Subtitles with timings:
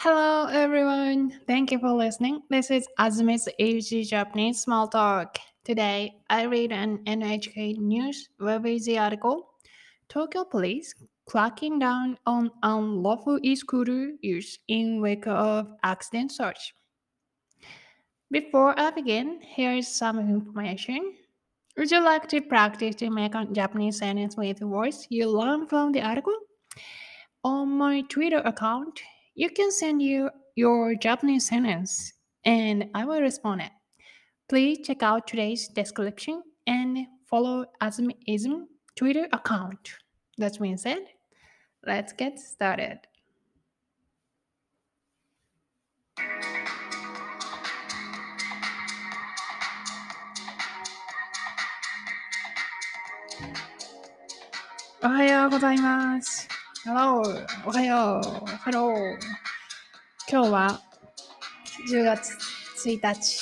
[0.00, 1.40] Hello, everyone.
[1.48, 2.42] Thank you for listening.
[2.50, 5.38] This is Azumi's Easy Japanese Small Talk.
[5.64, 9.48] Today, I read an NHK News web easy article
[10.08, 10.94] Tokyo Police
[11.26, 16.74] cracking down on unlawful e-scooter use in wake of accident search.
[18.30, 21.14] Before I begin, here is some information.
[21.76, 25.90] Would you like to practice to make a Japanese sentence with words you learn from
[25.90, 26.38] the article?
[27.42, 29.00] On my Twitter account,
[29.38, 32.12] you can send you your Japanese sentence
[32.44, 33.70] and I will respond it.
[34.48, 38.64] Please check out today's description and follow Azumism
[38.96, 39.92] Twitter account.
[40.38, 41.04] That's being said,
[41.86, 42.98] let's get started.
[55.00, 56.57] おはよう.
[56.88, 57.22] Hello!
[57.66, 59.18] おはよう !Hello!
[60.26, 60.80] 今日は
[61.86, 62.32] 10月
[62.82, 63.38] 1日、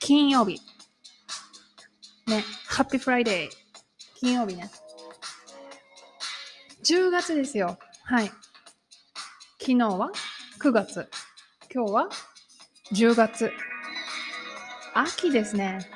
[0.00, 0.60] 金曜日。
[2.26, 3.50] ね、 Happy Friday。
[4.18, 4.68] 金曜日ね。
[6.82, 7.78] 10月ですよ。
[8.02, 8.26] はい。
[9.60, 10.10] 昨日は
[10.60, 11.08] 9月。
[11.72, 12.08] 今日は
[12.92, 13.52] 10月。
[14.92, 15.88] 秋ですね。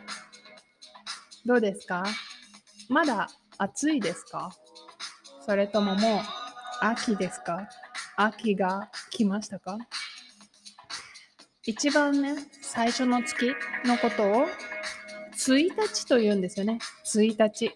[1.44, 2.04] どうですか？
[2.88, 3.28] まだ
[3.58, 4.52] 暑いですか？
[5.44, 6.45] それとももう
[6.80, 7.68] 秋ですか？
[8.16, 9.78] 秋が来ましたか？
[11.64, 14.46] 一番ね、最初の月のことを
[15.34, 16.78] 1日と言うんですよね。
[17.04, 17.74] 1日。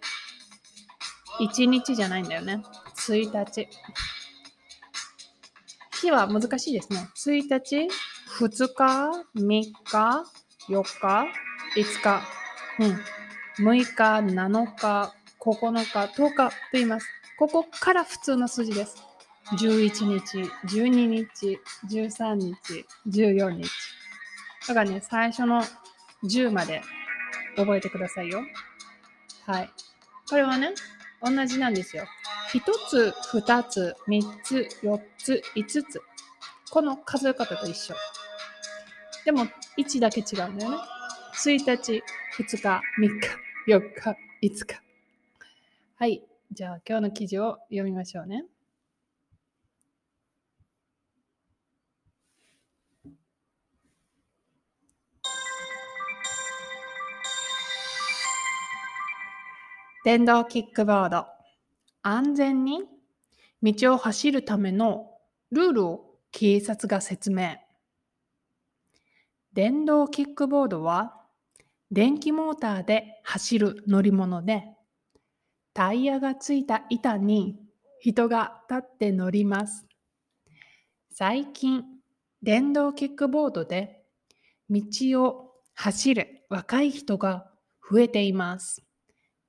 [1.41, 2.63] 1日じゃないんだよね。
[2.97, 3.69] 1日。
[6.01, 7.09] 日は難しいですね。
[7.17, 7.89] 1日、
[8.39, 10.25] 2日、3日、
[10.69, 11.27] 4日、
[11.77, 12.23] 5日、
[12.79, 17.07] うん、6日、7日、9日、10日と言います。
[17.41, 19.03] ここから普通の数字です。
[19.53, 23.65] 11日、12日、13日、14日。
[24.69, 25.63] だからね、最初の
[26.23, 26.83] 10まで
[27.57, 28.43] 覚えてくださいよ。
[29.47, 29.71] はい。
[30.29, 30.75] これはね、
[31.23, 32.05] 同じなんですよ。
[32.53, 36.03] 1つ、2つ、3つ、4つ、5つ。
[36.71, 37.95] この数え方と一緒。
[39.25, 39.47] でも、
[39.79, 40.77] 1だけ違うんだよね。
[41.33, 42.03] 1日、
[42.37, 42.83] 2日、3
[43.19, 43.29] 日、
[43.67, 44.83] 4日、5日。
[45.97, 46.23] はい。
[46.53, 48.45] じゃあ今日の記事を読みましょうね。
[60.05, 61.27] 電動キックボード。
[62.03, 62.83] 安全に
[63.63, 65.13] 道を走るための
[65.53, 67.59] ルールを警察が説明。
[69.53, 71.17] 電動キックボードは
[71.93, 74.65] 電気モーターで走る乗り物で、
[75.73, 77.59] タイヤがついた板に
[78.01, 79.87] 人が立って乗ります。
[81.13, 81.85] 最近、
[82.43, 84.03] 電動キックボードで
[84.71, 84.83] 道
[85.23, 87.51] を走る若い人が
[87.91, 88.83] 増えています。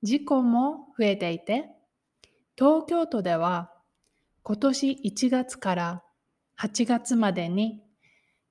[0.02, 1.70] 事故も増えていて、
[2.56, 3.72] 東京都では
[4.42, 6.02] 今年1月から
[6.60, 7.82] 8月までに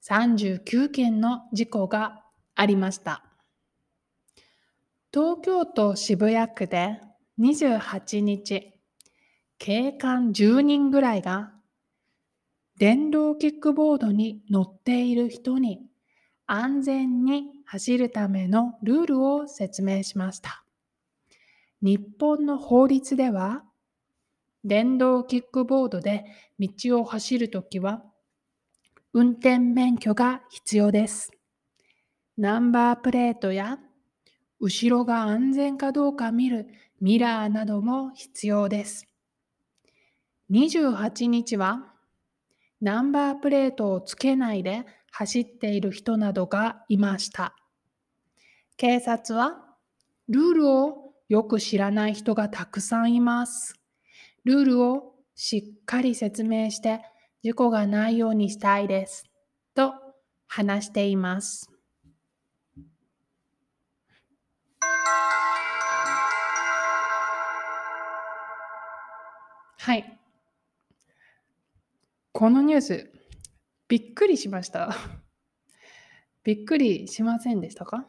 [0.03, 2.23] 39件の事故が
[2.55, 3.23] ありました。
[5.13, 6.99] 東京都渋谷区で
[7.39, 8.73] 28日、
[9.57, 11.53] 警官10人ぐらいが
[12.77, 15.81] 電動キックボードに乗っている人に
[16.45, 20.65] 安全に走るためのルールを説明しました。
[21.81, 23.63] 日本の法律では、
[24.63, 26.25] 電動キックボードで
[26.59, 28.03] 道を走るときは、
[29.13, 31.31] 運転免許が必要です。
[32.37, 33.79] ナンバープレートや
[34.59, 36.67] 後ろが安全かどうか見る
[37.01, 39.07] ミラーなども必要です。
[40.51, 41.91] 28日は
[42.79, 47.55] ナンバープレートをつけないで走っている人などがいました。
[48.77, 49.57] 警察は
[50.29, 53.73] ルールをよく知らない人がたくさんいます。
[54.43, 57.01] ルールをしっかり説明して
[57.41, 59.25] 事故がないようにしたいです。
[59.73, 59.93] と
[60.47, 61.71] 話しています。
[69.83, 70.15] はい。
[72.33, 73.11] このニュース、
[73.87, 74.95] びっくりしました。
[76.45, 78.07] びっくりしませんでしたか？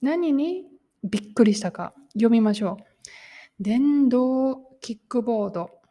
[0.00, 0.64] 何に
[1.04, 1.92] びっくりしたか？
[2.14, 3.62] 読みましょう。
[3.62, 5.82] 電動キックボード。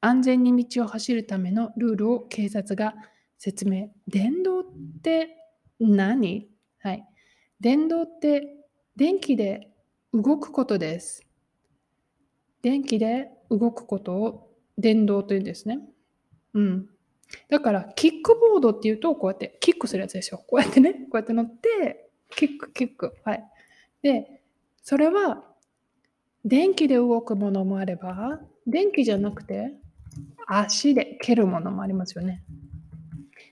[0.00, 2.94] 安全に道を走るためのルールを警察が
[3.38, 3.92] 説明。
[4.06, 4.64] 電動っ
[5.02, 5.38] て
[5.80, 6.48] 何？
[6.78, 7.04] はい。
[7.58, 8.64] 電動って
[8.94, 9.72] 電気で
[10.12, 11.26] 動くことです。
[12.62, 15.80] 電気で動くことを電動というんですね。
[16.54, 16.88] うん。
[17.48, 20.42] だから、キックボードっていうと、こうやってキックするやつですよ。
[20.46, 23.14] こうやってね、 こうやって乗って、キック、キック。
[23.24, 23.44] はい。
[24.02, 24.42] で、
[24.82, 25.44] それは、
[26.44, 29.74] 電気で動くものもあれば、電気じゃなくて、
[30.46, 32.42] 足で蹴るものもありますよね。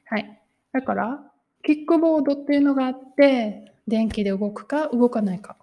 [0.07, 0.41] はい。
[0.73, 1.33] だから、
[1.63, 5.57] キックボードっていうのがあって、電気で動くか動かないか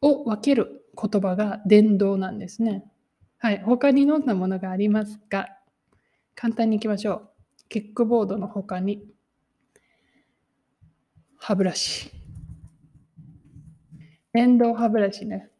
[0.00, 2.84] を分ける言葉が電動なんですね。
[3.44, 3.60] はい。
[3.62, 5.50] 他にどんなものがありますか？
[6.34, 7.28] 簡単にいきましょう。
[7.68, 9.04] キックボードの他に、
[11.36, 12.10] 歯ブラシ。
[14.32, 15.50] 電動歯ブラシね。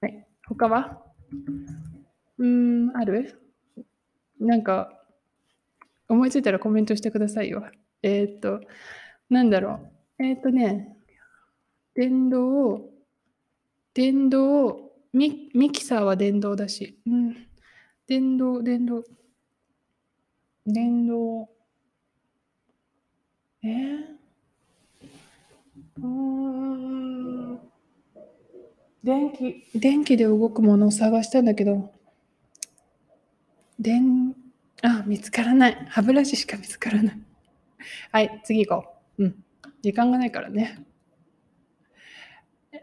[0.00, 0.26] はい。
[0.48, 1.02] 他は？
[2.38, 3.42] うーん、ある？
[4.40, 4.90] なんか、
[6.08, 7.62] 思いついたらコメントしてくださいよ。
[8.02, 8.62] えー、っと、
[9.28, 9.80] なんだろ
[10.18, 10.24] う。
[10.24, 10.96] えー、っとね、
[11.94, 12.88] 電動、
[13.92, 14.85] 電動
[15.16, 17.46] ミ、ミキサーは電動だし、うん、
[18.06, 19.02] 電動、電動、
[20.66, 21.48] 電動、
[23.62, 24.02] えー、
[25.96, 27.60] うーん、
[29.02, 31.90] 電気、電気で動くものを探したんだけど、
[33.78, 34.36] 電、
[34.82, 35.86] あ、見つからない。
[35.88, 37.18] 歯ブラシしか見つからない。
[38.12, 39.24] はい、次行こう。
[39.24, 39.44] うん。
[39.80, 40.84] 時間がないからね。
[42.70, 42.80] えっ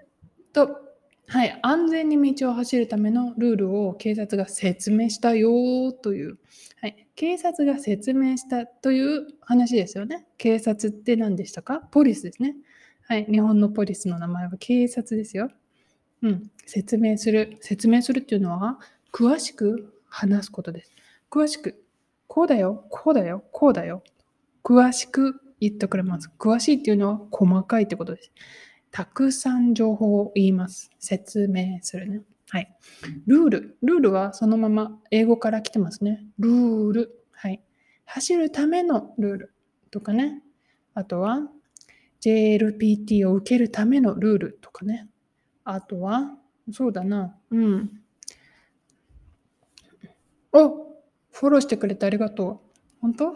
[0.52, 0.93] と、
[1.34, 6.38] はい、安全に道を走るためのルールを警察が説明したよという、
[6.80, 10.28] はい、警察が説明したという話ですよね。
[10.38, 11.80] 警察って何でしたか？
[11.90, 12.56] ポリスですね。
[13.08, 15.50] はい、日本のポリスの名前は警察ですよ。
[16.22, 17.58] うん、説明する。
[17.62, 18.80] 説明するっていうのは、
[19.12, 20.92] 詳しく話すことです。
[21.32, 21.84] 詳しく、
[22.28, 24.04] こうだよ、こうだよ、こうだよ。
[24.64, 26.30] 詳しく言ってくれます。
[26.38, 28.32] 詳しいっていうのは細かいってことです。
[28.94, 30.92] たくさん情報を言います。
[31.00, 32.22] 説明するね。
[32.50, 32.72] はい。
[33.26, 33.78] ルール。
[33.82, 36.24] ルールはそのまま英語から来てますね。
[36.38, 37.26] ルール。
[37.32, 37.64] はい。
[38.06, 39.54] 走るためのルール
[39.90, 40.44] とかね。
[40.94, 41.40] あとは
[42.22, 45.10] JLPT を受けるためのルールとかね。
[45.64, 46.38] あとは、
[46.72, 47.36] そうだな。
[47.50, 48.00] うん。
[50.52, 50.70] お
[51.32, 53.00] フォローしてくれてありがとう。
[53.02, 53.34] 本当？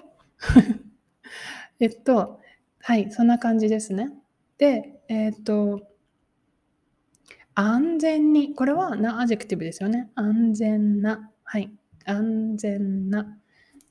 [1.81, 2.39] えっと、
[2.77, 4.11] はい、そんな感じですね。
[4.59, 5.81] で、えっ、ー、と、
[7.53, 10.11] 安全に、これはな adjective ですよね。
[10.15, 11.31] 安全な。
[11.43, 11.71] はい。
[12.05, 13.23] 安全な。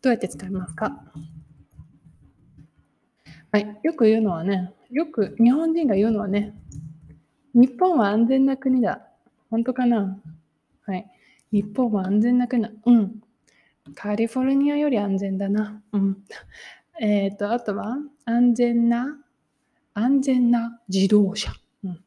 [0.02, 1.02] どうやって使いますか？
[3.50, 3.80] はい。
[3.82, 6.54] よく言うのはね、よく日本人が言うのはね、
[7.54, 9.08] 日本は安全な国だ。
[9.50, 10.20] 本当かな？
[10.84, 11.10] はい。
[11.50, 12.70] 日本は安全な国だ。
[12.84, 13.20] うん。
[13.94, 15.82] カリフォルニアより安全だな。
[15.92, 16.18] うん。
[17.00, 19.18] えっ、ー、と、あとは、安全な
[19.98, 22.04] 安全な自動車、うん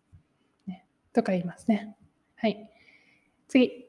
[0.68, 1.96] ね、とか言いますね。
[2.36, 2.70] はい。
[3.48, 3.88] 次、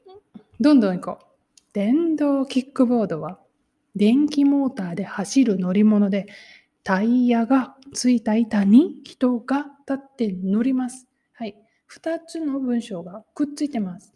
[0.59, 1.25] どんどん行こう。
[1.71, 3.37] 電動キックボードは
[3.95, 6.25] 電気モーターで走る乗り物で
[6.83, 11.07] タイヤがついた板に人が立って乗ります。
[11.33, 11.55] はい。
[11.93, 14.15] 2つの文章がくっついてます。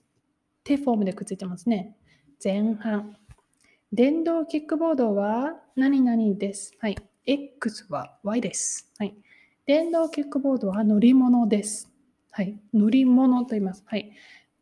[0.63, 1.95] 手フォームでくっついてますね。
[2.43, 3.15] 前半。
[3.93, 6.73] 電動キックボードは何々です。
[6.79, 6.97] はい。
[7.27, 8.91] X は Y です。
[8.97, 9.15] はい。
[9.67, 11.89] 電動キックボードは乗り物です。
[12.29, 12.59] はい。
[12.71, 13.83] 乗り物と言います。
[13.88, 14.12] はい。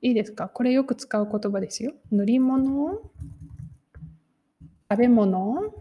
[0.02, 0.48] いいですか？
[0.48, 1.92] これよく使う言葉ですよ。
[2.10, 3.02] 乗り物、
[4.90, 5.74] 食べ物、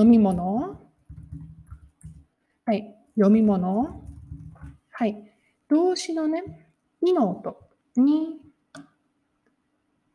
[0.00, 0.78] 飲み物、
[2.64, 2.94] はい。
[3.16, 4.04] 読み物、
[4.90, 5.16] はい。
[5.66, 6.68] 動詞のね、
[7.02, 7.60] 2の音
[7.96, 8.40] に、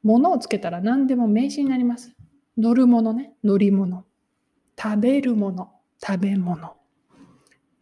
[0.01, 2.13] 物をつけたら何でも名詞になります。
[2.57, 4.05] 乗るものね、乗り物。
[4.81, 5.73] 食べるもの、
[6.05, 6.75] 食べ物。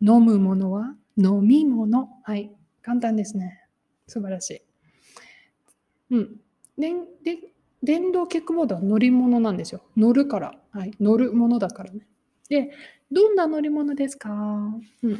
[0.01, 2.09] 飲むものは飲み物。
[2.23, 2.51] はい。
[2.81, 3.65] 簡単ですね。
[4.07, 4.61] 素晴らしい。
[6.11, 6.41] うん。
[6.77, 7.37] でで
[7.81, 9.81] 電動キックボードは乗り物なんですよ。
[9.95, 10.53] 乗るから。
[10.71, 10.91] はい。
[10.99, 12.05] 乗るものだからね。
[12.49, 12.71] で、
[13.11, 14.29] どんな乗り物ですか？
[15.03, 15.19] うん。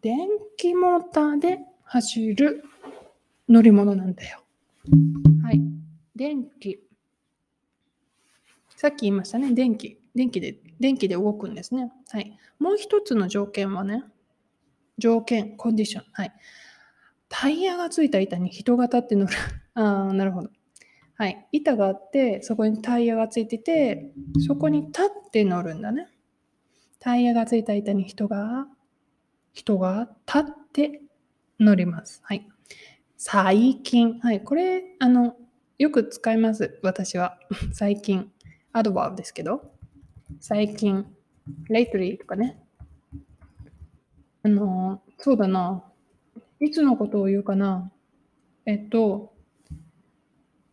[0.00, 2.64] 電気モーターで走る
[3.48, 4.42] 乗り物なんだよ。
[5.42, 5.60] はい。
[6.16, 6.80] 電気。
[8.76, 9.52] さっき言いましたね。
[9.52, 9.98] 電気。
[10.14, 11.92] 電気で、電気で動くんですね。
[12.10, 12.38] はい。
[12.58, 14.04] もう一つの条件はね、
[14.98, 16.04] 条件、コンディション。
[16.12, 16.32] はい。
[17.28, 19.32] タイヤがついた板に人が立って乗る。
[19.74, 20.50] ああ、なるほど。
[21.16, 21.46] はい。
[21.52, 24.12] 板があって、そこにタイヤがついてて、
[24.46, 26.08] そこに立って乗るんだね。
[26.98, 28.66] タイヤがついた板に人が、
[29.52, 31.02] 人が立って
[31.60, 32.20] 乗ります。
[32.24, 32.48] はい。
[33.16, 34.18] 最近。
[34.20, 34.42] はい。
[34.42, 35.36] これ、あの、
[35.78, 36.78] よく使います。
[36.82, 37.38] 私は。
[37.72, 38.30] 最近。
[38.72, 39.73] アドバーですけど。
[40.40, 41.06] 最近、
[41.70, 42.62] lately とかね。
[44.42, 45.84] あの、そうだな。
[46.60, 47.90] いつのことを言うかな。
[48.66, 49.34] えっと、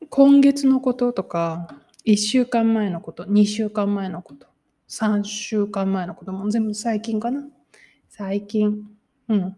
[0.09, 4.47] 今月のこととか、1週間前のこと、2週間前のこと、
[4.87, 7.43] 3週間前のことも全部最近かな。
[8.09, 8.87] 最近。
[9.29, 9.57] うん。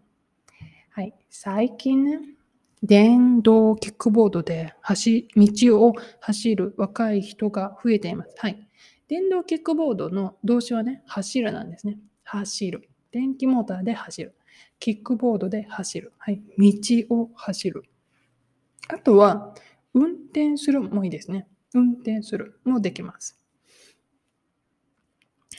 [0.90, 1.14] はい。
[1.28, 2.20] 最近ね、
[2.82, 8.34] 電動キックボードで走道を走る若い人が増えています。
[8.38, 8.63] はい。
[9.08, 11.98] 電動キックボードの動詞はね、走るなんですね。
[12.24, 12.88] 走る。
[13.12, 14.34] 電気モーターで走る。
[14.78, 16.12] キックボードで走る。
[16.18, 16.42] はい。
[16.58, 16.70] 道
[17.10, 17.84] を走る。
[18.88, 19.54] あとは、
[19.92, 21.46] 運転するもいいですね。
[21.74, 23.38] 運転するもできます。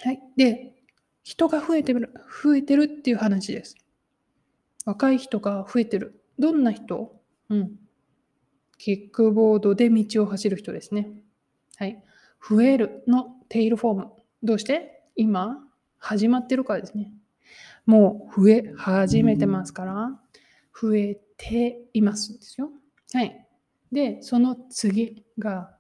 [0.03, 0.21] はい。
[0.35, 0.73] で、
[1.23, 3.75] 人が増えてる、増えてるっていう話です。
[4.85, 6.21] 若い人が増えてる。
[6.37, 7.19] どんな人？
[7.49, 7.79] うん。
[8.77, 11.09] キックボードで道を走る人ですね。
[11.77, 12.03] はい。
[12.47, 14.11] 増えるのテイルフォーム。
[14.43, 15.03] どうして？
[15.15, 15.57] 今、
[15.97, 17.11] 始まってるからですね。
[17.85, 20.19] もう増え始めてますから、
[20.73, 22.71] 増えていますですよ。
[23.13, 23.47] はい。
[23.91, 25.71] で、その次が、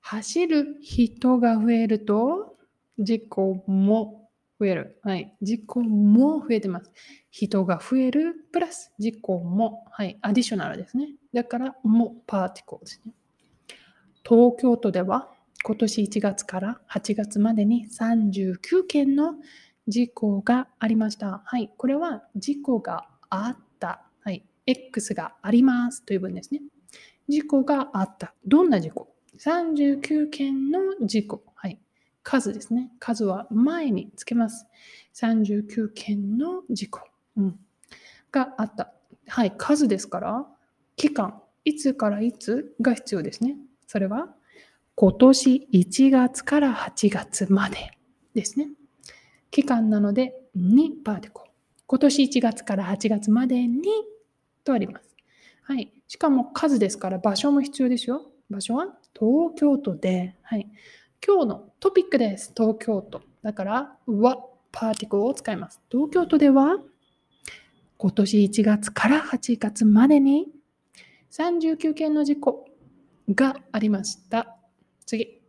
[0.00, 2.56] 走る人が増えると、
[2.98, 4.30] 事故も
[4.60, 5.00] 増える。
[5.02, 5.34] はい。
[5.40, 6.90] 事故も増えてます。
[7.30, 10.18] 人が増えるプラス事故も、はい。
[10.22, 11.08] アディショナルですね。
[11.32, 13.12] だから、もパーティコですね。
[14.24, 15.32] 東京都では
[15.64, 19.36] 今年1月から8月までに39件の
[19.86, 21.42] 事故がありました。
[21.44, 21.70] はい。
[21.76, 24.02] これは事故があった。
[24.24, 24.44] はい。
[24.66, 26.62] X がありますという文ですね。
[27.28, 28.34] 事故があった。
[28.44, 31.44] どんな事故 ?39 件の事故。
[31.54, 31.80] はい。
[32.24, 32.90] 数ですね。
[32.98, 34.66] 数は前につけます。
[35.14, 37.00] 39件の事故、
[37.36, 37.60] うん、
[38.32, 38.92] があった。
[39.28, 39.54] はい。
[39.56, 40.44] 数ですから、
[40.96, 43.56] 期間、いつからいつが必要ですね。
[43.86, 44.34] それは
[44.94, 47.92] 今年1月から8月まで
[48.34, 48.68] ですね。
[49.50, 51.48] 期間なので2パーティコ。
[51.86, 53.82] 今年1月から8月までに
[54.64, 55.16] とあります。
[55.62, 55.92] はい。
[56.08, 58.30] しかも数ですから場所も必要ですよ。
[58.50, 58.86] 場所は？
[59.18, 60.70] 東京都で、はい。
[61.26, 62.52] 今日のトピックです。
[62.56, 63.22] 東京都。
[63.42, 65.80] だから、はパーティコを使います。
[65.90, 66.78] 東京都では
[67.96, 70.48] 今年1月から8月までに
[71.30, 72.66] 39件の事故
[73.34, 74.58] がありました。
[75.06, 75.42] 次。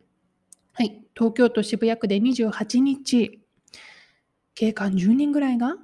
[0.74, 1.06] はい。
[1.16, 3.40] 東京都渋谷区で28日、
[4.56, 5.78] 警官10人ぐらいが？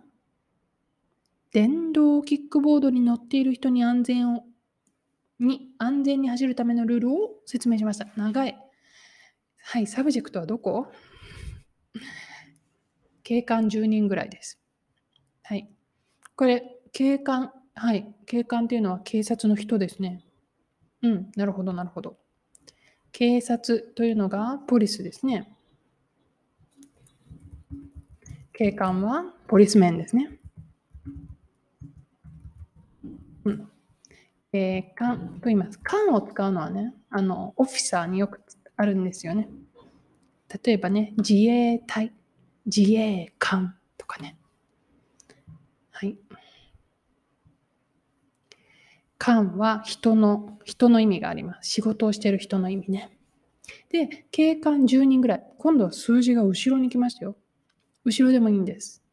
[1.51, 4.43] 電動キックボードに乗っている人に安全を
[5.39, 8.07] に安全に走るためのルールを説明しました。
[8.15, 8.57] 長い。
[9.63, 10.87] はい、 subject はどこ？
[13.23, 14.59] 警官10人ぐらいです。
[15.43, 15.69] はい。
[16.35, 18.15] これ、警官、はい。
[18.25, 20.23] 警官っていうのは警察の人ですね。
[21.01, 22.17] うん、なるほど、なるほど。
[23.11, 25.51] 警察というのが police ですね。
[28.53, 30.31] 警官はポリスメンですね。
[33.45, 33.71] うん。
[34.51, 35.79] 警官と言います。
[35.81, 38.41] 官を使うのはね、あの、オフィサーによく
[38.75, 39.47] あるんですよね。
[40.63, 42.11] 例えばね、自衛隊、
[42.65, 44.37] 自衛官とかね。
[45.91, 46.17] はい。
[49.19, 51.69] 官は人の、人の意味があります。
[51.69, 53.11] 仕事をしている人の意味ね。
[53.89, 55.43] で、警官10人ぐらい。
[55.59, 57.35] 今度は数字が後ろに来ましたよ。
[58.05, 59.03] 後ろでもいいんです。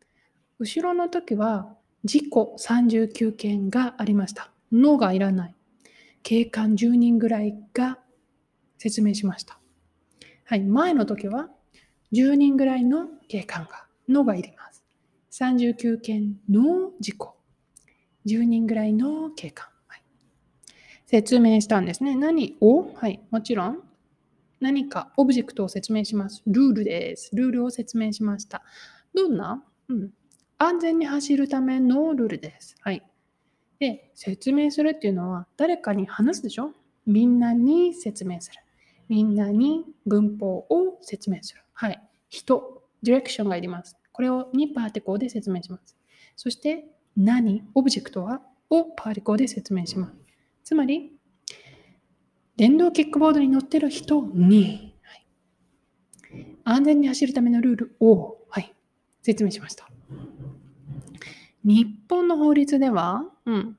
[0.59, 4.51] 後ろの時は事故39件がありました。
[4.73, 5.55] のがいらない。
[6.23, 7.99] 警官10人ぐらいが
[8.79, 9.59] 説明しました。
[10.45, 11.49] はい、前の時は
[12.13, 14.85] 10人ぐらいの警官がのがいります。
[15.33, 17.37] 39件の事故。
[18.25, 19.67] 10人ぐらいの警官。
[21.07, 22.17] 説明したんですね。
[22.17, 22.93] 何を？
[22.95, 23.79] はい、もちろん
[24.61, 26.43] 何かオブジェクトを説明します。
[26.47, 27.31] ルールです。
[27.35, 28.63] ルールを説明しました。
[29.15, 30.11] どんな、うん、
[30.59, 32.75] 安全に走るためのルールです。
[32.81, 33.03] はい。
[33.79, 36.73] で、説明するっていうのは誰かに話すでしょ？
[37.07, 38.61] みんなに説明する。
[39.09, 41.63] みんなに文法を説明する。
[41.73, 42.03] はい。
[42.29, 43.97] 人、ディレクションがいります。
[44.11, 45.95] これを2パーティコーで説明します。
[46.35, 46.87] そして、
[47.17, 48.41] 何、オブジェクトは？
[48.71, 50.26] をパーティコーで説明します。
[50.67, 51.13] つまり、
[52.57, 58.75] 電動キックボードに乗ってる人に、はい、安全に走るためのルールを、はい、
[59.23, 59.89] 説明しました。
[61.63, 63.79] 日本の法律では、うん。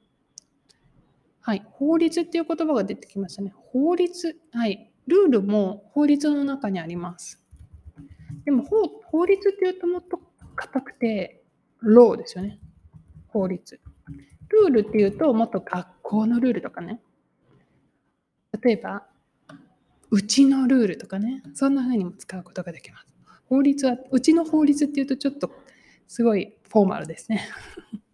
[1.41, 3.53] はい、法律っていう言葉が出てきましたね。
[3.53, 7.43] 法律、はい、ルールも法律の中にあります。
[8.45, 10.21] でも法法律っていうともっと
[10.55, 11.43] 硬くて、
[11.79, 12.61] ローですよね。
[13.27, 13.77] 法律。
[14.49, 17.01] ルールっていうともっと学校のルールとかね。
[18.63, 19.05] 例えば、
[20.09, 23.07] うちのルールとかね、そんな風にも使うことができます。
[23.49, 25.51] 法律は、うちの法律っていうとちょっと
[26.07, 27.41] すごいフォーマルですね。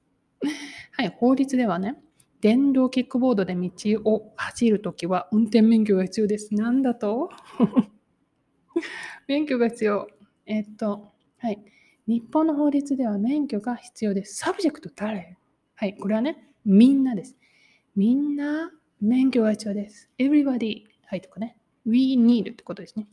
[0.94, 2.02] はい、法律ではね、
[2.42, 3.72] 電動キックボードで道
[4.06, 6.56] を走るときは運転免許が必要です。
[6.56, 7.30] なんだと？
[9.28, 10.08] 免許が必要。
[10.48, 11.64] えっと、はい。
[12.08, 14.36] 日本の法律では免許が必要です。
[14.38, 15.38] subject 誰？
[15.76, 15.96] はい。
[15.96, 17.38] これはね、みんなです。
[17.96, 18.72] みんな
[19.02, 20.10] 免許が必要です。
[20.18, 20.84] everybody。
[21.06, 21.22] はい。
[21.22, 21.58] とかね。
[21.86, 23.08] we need ってことですね。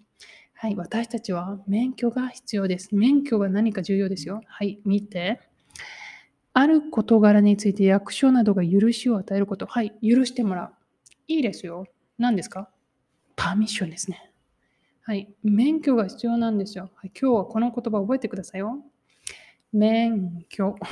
[0.55, 0.77] はい。
[0.77, 2.95] 私たちは免許が必要です。
[2.95, 4.41] 免許が何か重要ですよ。
[4.47, 4.81] はい。
[4.85, 5.41] 見て。
[6.53, 9.67] ある事柄について役所などが許しを与えること。
[9.67, 9.93] はい。
[10.03, 10.73] 許してもらう。
[11.29, 11.87] いいですよ。
[12.19, 12.71] 何ですか？
[13.37, 14.33] パーミッションですね。
[15.03, 15.35] はい。
[15.43, 16.91] 免許が必要なんですよ。
[16.95, 18.85] はい、今日はこの言葉覚えてくださいよ。
[19.73, 20.77] 免許。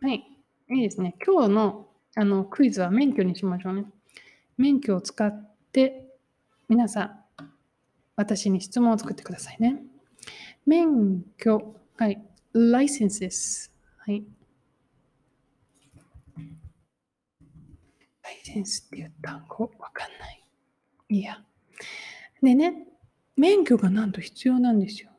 [0.00, 0.33] はい。
[0.74, 1.14] いいですね。
[1.24, 3.86] 今日のあのクイズは免許にしましょうね。
[4.56, 6.04] 免許を使って
[6.68, 7.20] 皆さん、
[8.16, 9.82] 私に質問を作ってくださいね。
[10.66, 11.76] 免許。
[11.96, 12.24] はい。
[12.52, 13.72] ライセンスです。
[13.98, 14.24] はい。
[18.22, 20.44] ライセンスっていう単語わかんない。
[21.08, 21.42] いや。
[22.42, 22.86] でね、
[23.36, 25.10] 免許がなんと必要なんですよ。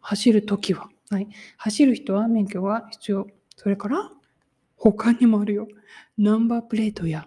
[0.00, 0.88] 走るときは。
[1.10, 1.28] はい。
[1.56, 3.26] 走る人は免許が必要。
[3.56, 4.10] それから、
[4.76, 5.68] 他にもあるよ。
[6.16, 7.26] ナンバープレートや、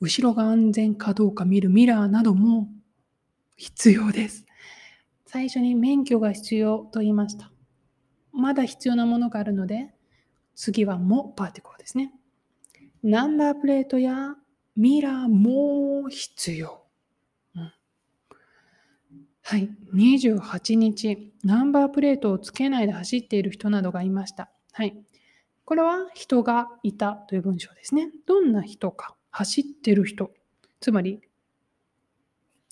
[0.00, 2.68] 後ろが安全かどうか見るミラーなども
[3.56, 4.46] 必要です。
[5.26, 7.50] 最初に免許が必要と言いました。
[8.32, 9.94] まだ必要なものがあるので、
[10.54, 12.12] 次はもパーティコーですね。
[13.02, 14.34] ナンバープレートや
[14.76, 16.84] ミラーも必要。
[17.56, 17.72] うん
[19.42, 19.70] はい。
[19.94, 24.50] 28日、ナンバープレートをつけないで走っている人などがいました。
[24.72, 25.02] はい。
[25.70, 28.10] これは人がいたという文章ですね。
[28.26, 29.14] どんな人か。
[29.30, 30.32] 走ってる人。
[30.80, 31.20] つまり、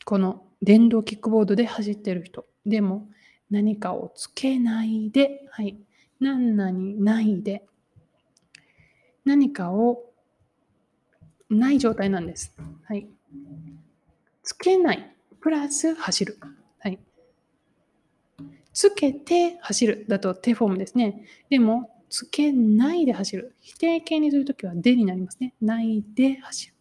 [0.05, 2.45] この電動キックボードで走ってる人。
[2.67, 3.09] でも、
[3.53, 5.79] 何かをつけないで、はい。
[6.19, 7.65] 何々ないで、
[9.25, 10.11] 何かを
[11.49, 12.53] ない状態なんです。
[12.83, 13.07] はい。
[14.43, 15.15] つけない。
[15.41, 16.37] プラス走る。
[16.81, 16.99] はい。
[18.73, 21.25] つけて走るだと手フォームですね。
[21.49, 23.55] でも、つけないで走る。
[23.61, 25.55] 否定形にするときはでになりますね。
[25.61, 26.75] ないで走る。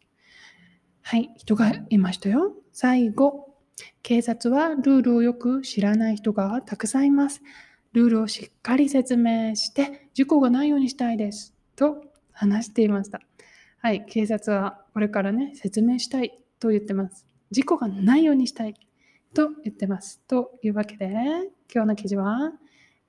[1.02, 1.32] はい。
[1.38, 2.54] 人がいましたよ。
[2.74, 3.56] 最後。
[4.02, 7.42] 警察はルールをよく知らない人がたくさんいます。
[7.94, 11.54] ルールをしっかり説明して事故がないようにしたいです。
[11.76, 13.22] と話していました。
[13.80, 14.06] はい。
[14.06, 17.26] 警察はこれからね、説明したいと言ってます。
[17.52, 18.74] 事故がないようにしたい
[19.34, 20.22] と言ってます。
[20.28, 21.08] というわけで、
[21.74, 22.54] 今日の記事は、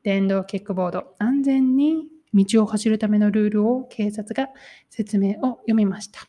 [0.08, 4.50] 電動キックボード、安全に道を走るためのルールを警察が
[4.88, 6.20] 説明を読みました。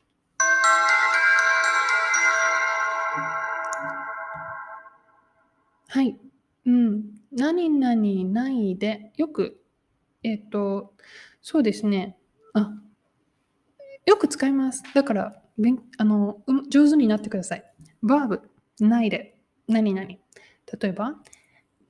[5.88, 6.20] はい。
[6.66, 7.04] うん。
[7.32, 9.62] 何々ないで、よく、
[10.24, 10.94] えっ、と、
[11.42, 12.18] そうですね。
[12.54, 12.74] あ、
[14.06, 14.84] よく使います。
[14.94, 15.42] だから、
[15.98, 17.64] あの上手になってください。
[18.04, 18.42] バーブ、
[18.82, 19.38] ないで、
[19.70, 20.06] 何々。
[20.06, 20.20] 例
[20.84, 21.16] えば、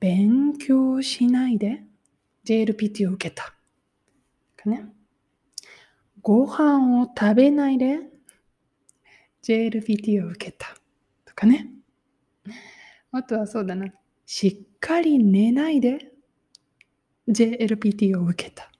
[0.00, 1.82] 勉強しないで
[2.44, 3.54] JLPT を受けた。
[4.56, 4.86] かね。
[6.22, 8.00] ご飯を食べないで
[9.42, 10.74] JLPT を受けた。
[11.24, 11.70] とかね。
[13.12, 13.86] あとはそうだな。
[14.26, 16.12] しっかり寝ないで
[17.28, 18.70] JLPT を受けた。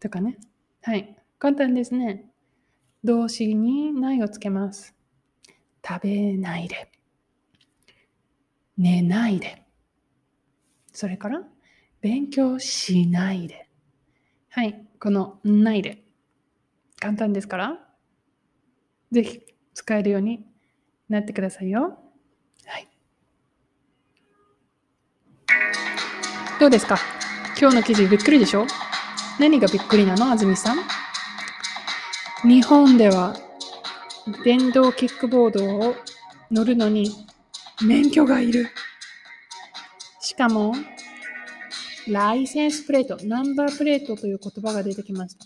[0.00, 0.38] とかね。
[0.82, 1.16] はい。
[1.38, 2.30] 簡単ですね。
[3.04, 4.94] 動詞にないをつけます。
[5.86, 6.90] 食べないで。
[8.76, 9.67] 寝ないで。
[10.98, 11.42] それから、
[12.00, 13.68] 勉強しないで。
[14.48, 14.84] はい。
[14.98, 16.02] このないで。
[16.98, 17.78] 簡単ですから、
[19.12, 19.40] ぜひ
[19.74, 20.44] 使えるように
[21.08, 22.00] なってくださいよ。
[22.66, 22.88] はい。
[26.58, 26.98] どうですか？
[27.60, 28.66] 今日の記事びっくりでしょ？
[29.38, 30.32] 何がびっくりなの？
[30.32, 30.78] 安住さん
[32.42, 33.36] 日本では
[34.44, 35.94] 電動キックボードを
[36.50, 37.12] 乗るのに
[37.86, 38.66] 免許がいる。
[40.38, 40.72] しかも、
[42.06, 45.44] ライセンスプレート、ナンバープレートという言葉が出てきました。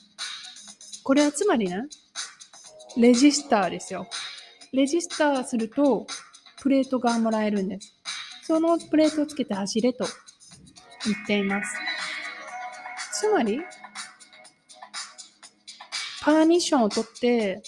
[1.02, 1.84] これはつまりね、
[2.98, 4.06] レジスターですよ。
[4.70, 6.06] レジスターすると、
[6.60, 7.94] プレートがもらえるんです。
[8.42, 10.04] そのプレートをつけて走れと
[11.06, 11.74] 言っています。
[13.14, 13.60] つまり、
[16.20, 17.62] パーミッションを取って、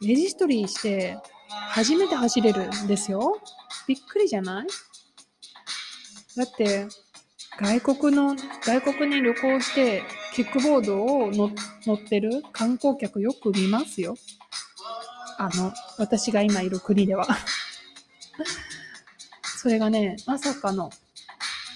[0.00, 1.18] レジストリーして、
[1.50, 3.38] 初めて走れるんですよ。
[3.86, 4.66] びっくりじゃない？
[6.40, 6.88] だって、
[7.60, 14.14] 外国の、外国に旅行して、キックボードを乗ってる観光客よく見ますよ。
[15.36, 17.28] あの、私が今いる国では。
[19.58, 20.88] それがね、まさかの、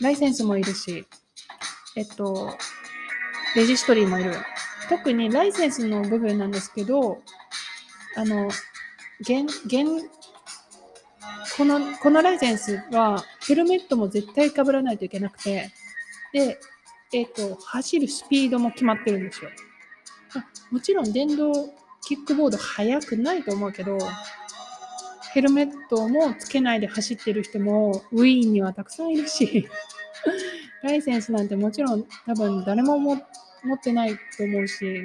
[0.01, 1.07] ライセンスもいるし、
[1.95, 2.57] えっと、
[3.57, 4.35] レジストリーもいる。
[4.89, 7.21] 特にライセンスの部分なんですけど、
[8.17, 8.49] あの、
[9.21, 10.09] 現、現、
[11.59, 15.71] この、このライセンスはヘルメットも絶対被らないといけなくて、
[16.33, 16.59] で、
[17.13, 19.51] えっ、と、走るスピードも決まってるんですよ。
[20.71, 21.53] もちろん電動
[22.03, 23.99] キックボード速くないと思うけど、
[25.33, 29.69] ヘルメットもつけないで走ってる人もウィーンにはたくさんいるし、
[30.83, 33.21] ライセンスなんてもちろん多分誰も持っ
[33.83, 35.03] てないと思うし、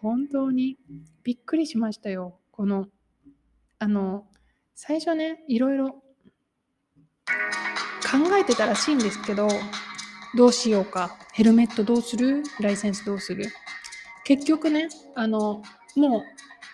[0.00, 0.78] 本当に
[1.24, 2.38] びっくりしましたよ。
[2.52, 2.88] この、
[3.78, 4.26] あの、
[4.74, 6.02] 最初ね、いろいろ
[7.26, 9.48] 考えてたらしいんですけど、
[10.36, 11.18] どうしようか。
[11.32, 12.42] ヘルメットどうする？
[12.60, 13.46] ライセンスどうする？
[14.24, 15.62] 結局ね、あの、
[15.96, 16.22] もう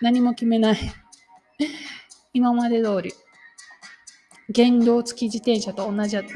[0.01, 0.77] 何も決めない。
[2.33, 3.13] 今まで通り。
[4.53, 6.27] 原動付き自転車と同じ、原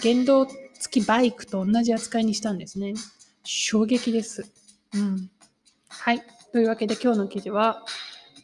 [0.00, 2.94] 原動付きバイクと同じ扱いにしたんですね。
[3.44, 4.50] 衝撃です。
[4.94, 5.30] うん。
[5.88, 6.22] はい。
[6.52, 7.84] というわけで今日の記事は、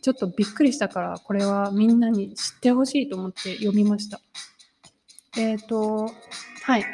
[0.02, 4.20] ちょっとびっくりしたから、これはみんなに知ってほしいと思って読みました。
[5.36, 6.12] えっ、ー、と、
[6.62, 6.84] はい。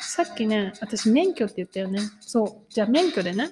[0.00, 2.00] さっきね、私免許って言ったよね。
[2.20, 2.72] そう。
[2.72, 3.50] じゃあ免許でね、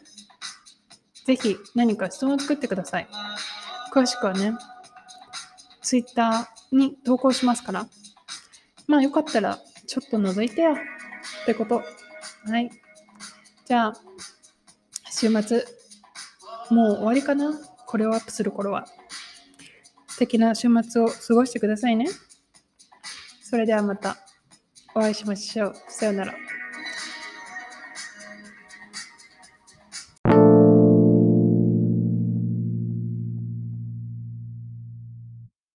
[1.26, 3.08] ぜひ何か質問を作ってください。
[3.92, 4.52] 詳しくはね、
[5.82, 7.86] ツイッターに投稿しますから。
[8.86, 10.76] まあよかったらちょっと覗いてよっ
[11.46, 11.82] てこと。
[12.46, 12.70] はい。
[13.66, 13.94] じゃあ、
[15.10, 15.64] 週末、
[16.70, 17.52] もう終わりかな？
[17.86, 18.86] これをアップする頃は。
[20.08, 22.06] 素敵な週末を過ごしてくださいね。
[23.52, 24.16] それではまた
[24.94, 25.74] お会いしましょう。
[25.86, 26.34] さようなら。